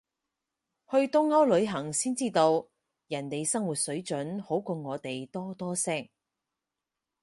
[0.89, 2.67] 去東歐旅行先知道，
[3.05, 6.09] 人哋生活水準好過我哋多多聲